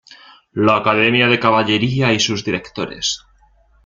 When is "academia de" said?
0.77-1.39